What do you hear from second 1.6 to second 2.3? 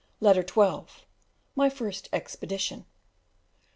first